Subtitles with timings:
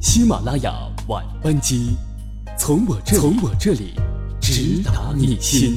[0.00, 0.72] 喜马拉雅
[1.08, 1.94] 晚班机，
[2.58, 3.92] 从我这从我这里
[4.40, 5.76] 直达你心。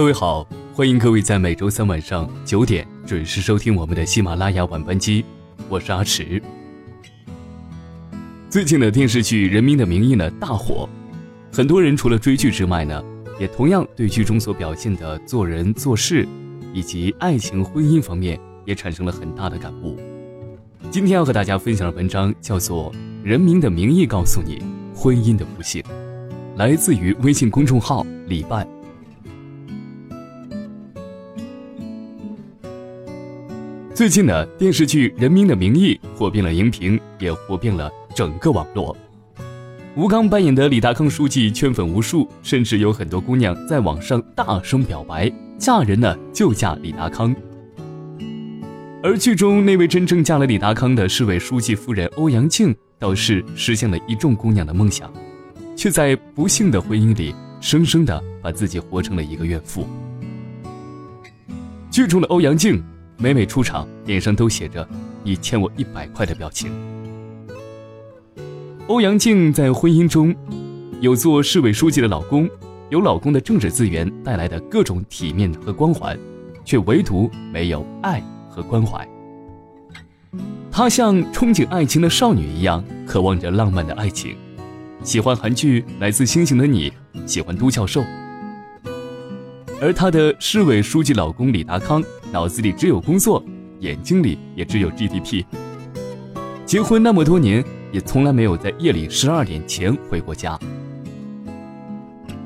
[0.00, 5.22] 各位好，欢迎各位在每周三晚上九点准时收听我们的喜马拉雅晚班机，
[5.68, 6.42] 我是阿迟。
[8.48, 10.88] 最近的电视剧《人民的名义》呢大火，
[11.52, 13.04] 很多人除了追剧之外呢，
[13.38, 16.26] 也同样对剧中所表现的做人做事，
[16.72, 19.98] 以及爱情婚姻方面也产生了很大的感悟。
[20.90, 22.90] 今天要和大家分享的文章叫做
[23.22, 24.62] 《人民的名义》，告诉你
[24.94, 25.84] 婚姻的不幸，
[26.56, 28.66] 来自于微信公众号李拜。
[34.00, 38.96] 最近呢，电视剧《人民的名义》火遍了荧屏，也火遍了整个网络。
[39.94, 47.36] 吴刚扮演的李达康书记圈粉无数，甚至有很多姑娘在网上大声表白，嫁人呢就嫁李达康。
[49.02, 55.12] 而剧中那位真正嫁了李达康的市委书记夫人欧阳靖，倒是实现了一众姑娘的梦想，
[55.76, 59.86] 却在不幸的婚姻里，生生的把自己活成了一个怨妇。
[61.90, 62.82] 剧中的欧阳靖。
[63.22, 64.88] 每每出场，脸上都写着
[65.22, 66.72] “你欠我一百块”的表情。
[68.86, 70.34] 欧阳靖在婚姻中，
[71.02, 72.48] 有做市委书记的老公，
[72.88, 76.18] 有老公的政治资源带来的各种体面和光环，
[76.64, 79.06] 却唯独没有爱和关怀。
[80.72, 84.34] 她像憧憬爱情的少女一样，渴望着浪漫的爱情，
[85.02, 86.90] 喜欢韩剧《来自星星的你》，
[87.26, 88.02] 喜欢都教授。
[89.78, 92.02] 而她的市委书记老公李达康。
[92.32, 93.44] 脑子里只有工作，
[93.80, 95.44] 眼睛里也只有 GDP。
[96.64, 100.56] 结婚那么多年，也从来没有在夜里十二点前回过家。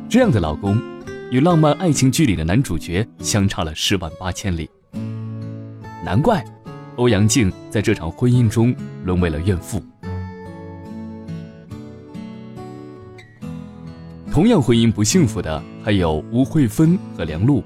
[0.08, 0.80] 这样的老公，
[1.30, 4.70] 与浪漫爱情剧里的男主角相差了十万八千里。
[6.02, 6.42] 难怪，
[6.96, 8.74] 欧阳靖在这场婚姻中
[9.04, 9.82] 沦为了怨妇。
[14.32, 17.62] 同样婚姻不幸福的还有吴慧芬和梁璐。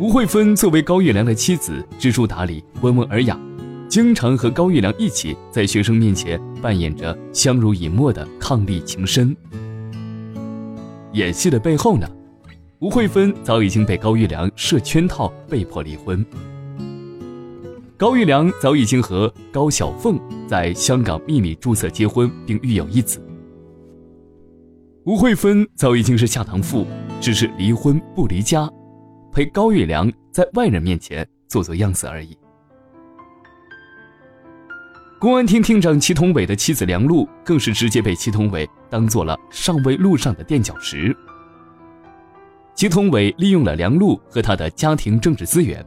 [0.00, 3.38] 吴慧芬作为高育良的妻子，知书达理、温文尔雅，
[3.86, 9.36] 经常和高育良一起在学生面前扮演着相濡以沫的伉俪情深。
[11.12, 12.08] 演戏的背后呢，
[12.78, 16.24] 吴慧芬早已经被高育良设圈套，被迫离婚。
[17.98, 20.18] 高育良早已经和高小凤
[20.48, 23.22] 在香港秘密注册结婚，并育有一子。
[25.04, 26.86] 吴慧芬早已经是下堂妇，
[27.20, 28.66] 只是离婚不离家。
[29.32, 32.36] 陪高育良在外人面前做做样子而已。
[35.18, 41.14] 公安厅厅长祁同伟的妻子梁璐，更是直接被祁同伟当做了上位路上的垫脚石。
[42.74, 45.84] 祁同伟利用了梁璐和他的家庭政治资源，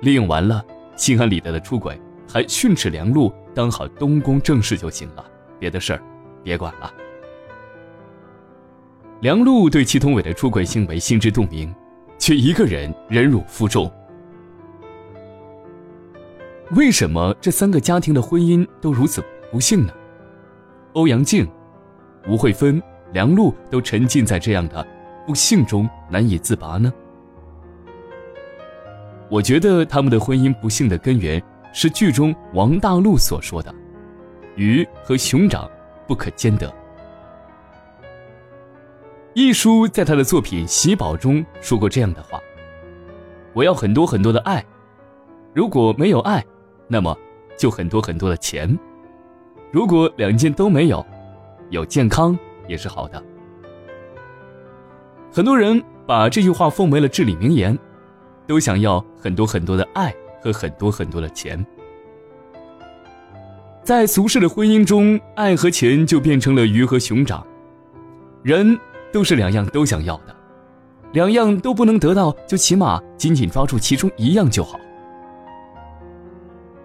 [0.00, 0.64] 利用完了，
[0.96, 5.24] 心安理得的出轨，还训斥梁璐当好东宫正室就行了，
[5.58, 6.02] 别的事儿
[6.42, 6.90] 别管了。
[9.20, 11.70] 梁璐对祁同伟的出轨行为心知肚明。
[12.30, 13.90] 却一个人忍辱负重。
[16.76, 19.20] 为什么这三个家庭的婚姻都如此
[19.50, 19.92] 不幸呢？
[20.92, 21.44] 欧阳靖、
[22.28, 22.80] 吴慧芬、
[23.12, 24.86] 梁璐都沉浸在这样的
[25.26, 26.92] 不幸中难以自拔呢？
[29.28, 31.42] 我觉得他们的婚姻不幸的根源
[31.72, 33.74] 是剧中王大陆所说的
[34.54, 35.68] “鱼和熊掌
[36.06, 36.72] 不可兼得”。
[39.32, 42.40] 一书在他的作品《喜宝》中说过这样的话
[43.54, 44.64] ：“我要很多很多的爱，
[45.54, 46.44] 如果没有爱，
[46.88, 47.16] 那么
[47.56, 48.76] 就很多很多的钱；
[49.70, 51.06] 如果两件都没有，
[51.68, 52.36] 有健康
[52.66, 53.22] 也是好的。”
[55.32, 57.78] 很多人把这句话奉为了至理名言，
[58.48, 60.12] 都想要很多很多的爱
[60.42, 61.64] 和很多很多的钱。
[63.84, 67.46] 在俗世的婚姻中，爱和钱就变成了鱼和熊掌，
[68.42, 68.76] 人。
[69.12, 70.36] 都是两样都想要的，
[71.12, 74.78] 两样都不能得到，就起码紧紧抓住其中一样就好。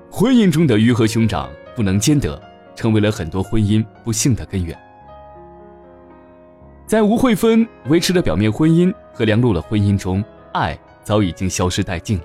[0.09, 2.41] 婚姻中的鱼和熊掌不能兼得，
[2.75, 4.77] 成为了很多婚姻不幸的根源。
[6.87, 10.23] 在吴慧芬维持的表面婚姻和梁璐的婚姻中，
[10.53, 12.23] 爱早已经消失殆尽了。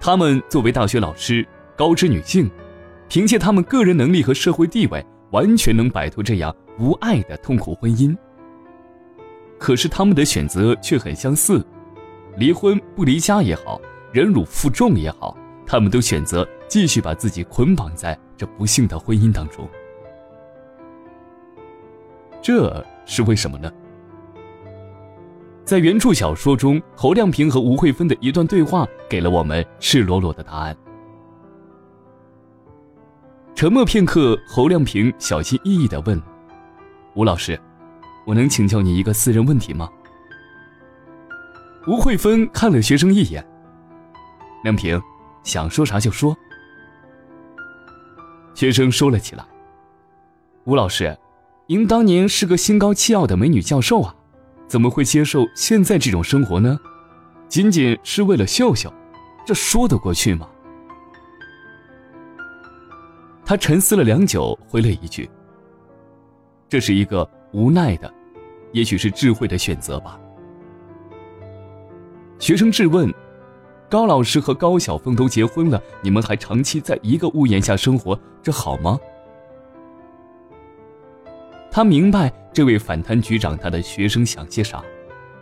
[0.00, 1.46] 他们作为大学老师，
[1.76, 2.50] 高知女性，
[3.08, 8.16] 凭借他们个人能力和社会地位，完全能摆脱这样无爱的痛苦婚姻。
[9.58, 11.64] 可是他们的选择却很相似，
[12.36, 13.80] 离婚不离家也好，
[14.12, 19.68] 忍辱负重也好，他们都选择继续把自己捆绑在这不幸的婚姻当中。
[22.40, 23.70] 这是为什么呢？
[25.64, 30.74] 在原著小说中，侯亮平和吴慧芬的一段对话给了我们赤裸裸的答案。
[33.54, 36.22] 沉默片刻，侯亮平小心翼翼的问
[37.14, 37.60] ：“吴老师。”
[38.28, 39.90] 我能请教你一个私人问题吗？
[41.86, 43.42] 吴慧芬看了学生一眼。
[44.62, 45.00] 梁平，
[45.44, 46.36] 想说啥就说。
[48.52, 49.42] 学生说了起来。
[50.64, 51.16] 吴老师，
[51.68, 54.14] 您当年是个心高气傲的美女教授啊，
[54.66, 56.78] 怎么会接受现在这种生活呢？
[57.48, 58.92] 仅仅是为了秀秀，
[59.46, 60.46] 这说得过去吗？
[63.42, 65.30] 他沉思了良久，回了一句
[66.68, 68.12] ：“这是一个无奈的。”
[68.72, 70.18] 也许是智慧的选择吧。
[72.38, 73.12] 学生质问
[73.90, 78.98] ：“高老师和高晓凤都结婚了，你们还长期在一个屋檐下生活，这好吗？”
[81.70, 84.82] 他明白这位反贪局长他的学生想些啥，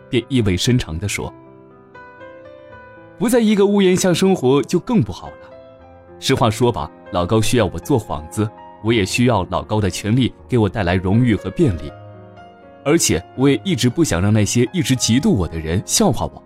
[0.09, 1.31] 便意味深长地说
[3.19, 5.49] ：“不在一个屋檐下生活就更不好了。
[6.19, 8.49] 实话说吧，老高需要我做幌子，
[8.83, 11.91] 我也需要老高的权利给我带来荣誉和便利。”
[12.87, 16.41] 而且我也一直不想让那些一直嫉妒我的人笑话我。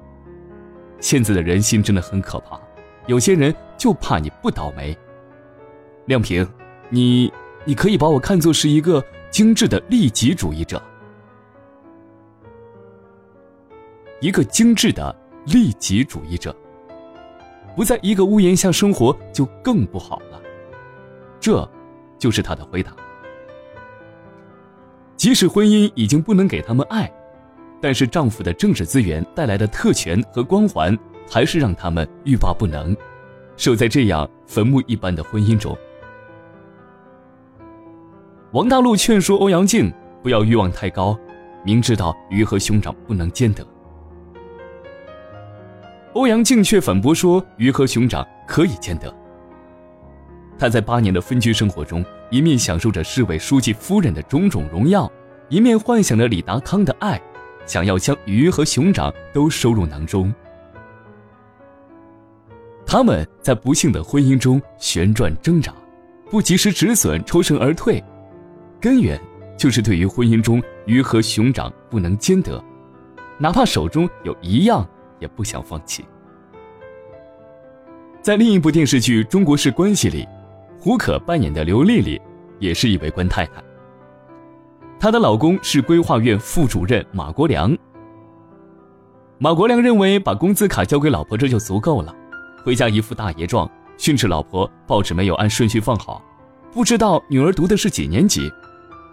[1.00, 2.60] 现在的人心真的很可怕，
[3.06, 4.98] 有些人就怕你不倒霉。
[6.08, 6.48] 亮平，
[6.90, 7.32] 你
[7.64, 10.82] 你可以把我看作是一个精致的利己主义者，
[14.20, 15.16] 一个精致的
[15.46, 16.56] 利己主义者。
[17.76, 20.42] 不在一个屋檐下生活就更不好了。
[21.40, 21.70] 这，
[22.18, 22.96] 就是他的回答。
[25.22, 27.08] 即使婚姻已经不能给他们爱，
[27.80, 30.98] 但是丈夫的政治资源带来的特权和光环，
[31.30, 32.98] 还是让他们欲罢不能，
[33.56, 35.78] 守在这样坟墓一般的婚姻中。
[38.52, 41.16] 王大陆劝说欧阳靖不要欲望太高，
[41.64, 43.64] 明知道鱼和熊掌不能兼得。
[46.14, 49.16] 欧阳靖却反驳说，鱼和熊掌可以兼得。
[50.58, 52.04] 他在八年的分居生活中。
[52.32, 55.12] 一面享受着市委书记夫人的种种荣耀，
[55.50, 57.22] 一面幻想着李达康的爱，
[57.66, 60.34] 想要将鱼和熊掌都收入囊中。
[62.86, 65.74] 他们在不幸的婚姻中旋转挣扎，
[66.30, 68.02] 不及时止损，抽身而退，
[68.80, 69.20] 根源
[69.58, 72.64] 就是对于婚姻中鱼和熊掌不能兼得，
[73.38, 74.88] 哪怕手中有一样
[75.20, 76.06] 也不想放弃。
[78.22, 80.26] 在另一部电视剧《中国式关系》里。
[80.84, 82.20] 胡可扮演的刘丽丽，
[82.58, 83.64] 也是一位官太太。
[85.00, 87.78] 她的老公是规划院副主任马国良。
[89.38, 92.12] 马国良认为把工资卡交给老婆这就足够了，
[92.66, 96.20] 回家一副大爷状，训斥老婆报纸没有按顺序放好，
[96.72, 98.52] 不知道女儿读的是几年级，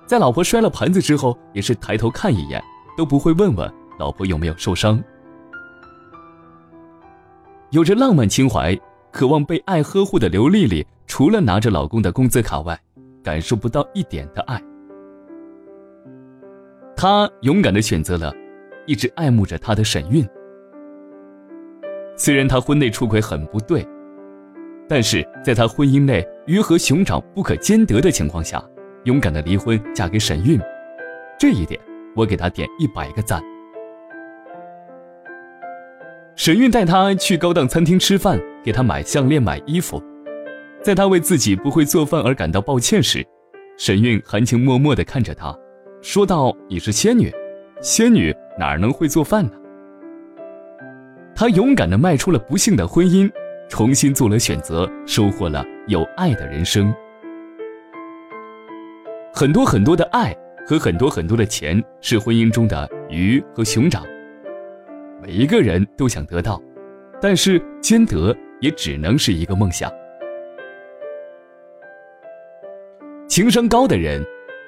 [0.07, 2.65] 在老婆摔了盘子之后，也是抬头看一眼，
[2.97, 4.99] 都不会问问老婆有没有受伤。
[7.69, 8.75] 有着浪漫情怀。
[9.11, 12.79] 渴望被爱呵护的刘丽丽，除了拿着老公的工资卡外，
[13.25, 14.63] 感受不到一点的爱。
[16.95, 18.33] 她勇敢的选择了
[18.87, 20.25] 一直爱慕着她的沈韵。
[22.15, 23.85] 虽然她婚内出轨很不对，
[24.87, 28.63] 但是在她婚姻内鱼和熊掌不可兼得的情况下，
[29.05, 30.61] 勇敢的离婚嫁给沈韵，
[31.39, 31.81] 这一点
[32.15, 33.43] 我给她点一百个赞。
[36.37, 40.03] 沈韵带她去高档餐厅吃饭，给她买项链、买衣服。
[40.89, 43.23] 在他为自己不会做饭而感到抱歉时，
[43.77, 45.55] 沈韵含情脉脉地看着他，
[46.01, 47.31] 说道：“你是仙女，
[47.83, 49.53] 仙女哪能会做饭呢？”
[51.37, 53.31] 他勇敢地迈出了不幸的婚姻，
[53.69, 56.91] 重新做了选择，收获了有爱的人生。
[59.35, 60.35] 很多很多的爱
[60.67, 64.07] 和很多很多的钱是婚姻中的鱼和熊掌。
[65.23, 66.59] 每一个人都想得到，
[67.21, 69.93] 但是兼得也只能是一个梦想。
[73.39, 74.21] 情商高的人，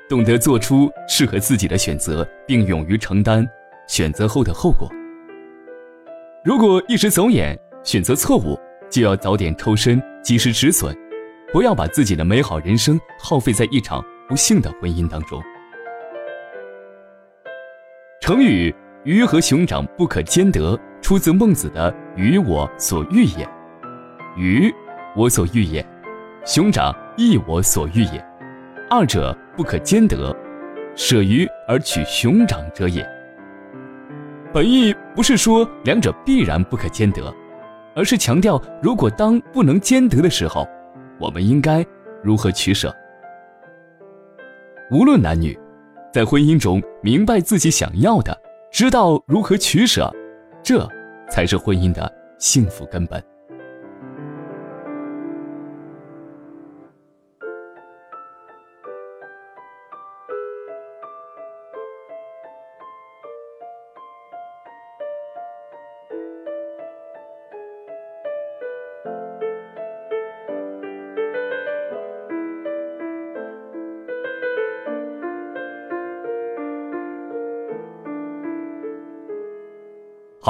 [0.09, 3.45] 懂得做出适合自己的选择，并勇于承担
[3.89, 4.89] 选择后的后果。
[6.45, 8.57] 如果一时走眼，选择错误，
[8.89, 10.97] 就要早点抽身，及时止损，
[11.53, 15.43] 不要把自己的美好人生耗费在一场不幸的婚姻当中。
[18.21, 18.73] 成语。
[19.03, 23.49] 鱼和熊掌不可兼得，出自孟子的“鱼我所欲也”。
[24.39, 24.73] 鱼，
[25.17, 25.85] 我所欲也，
[26.47, 28.30] 熊掌亦我所欲也。
[28.93, 30.37] 二者不可兼得，
[30.97, 33.09] 舍鱼而取熊掌者也。
[34.53, 37.33] 本意不是说两者必然不可兼得，
[37.95, 40.67] 而是强调如果当不能兼得的时候，
[41.21, 41.87] 我们应该
[42.21, 42.93] 如何取舍。
[44.91, 45.57] 无论男女，
[46.13, 48.37] 在婚姻中明白自己想要的，
[48.73, 50.13] 知道如何取舍，
[50.65, 50.85] 这
[51.31, 53.23] 才是婚姻的幸福根本。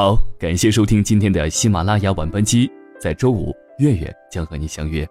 [0.00, 2.66] 好，感谢收听今天的喜马拉雅晚班机。
[2.98, 5.06] 在周五，月月将和你相约。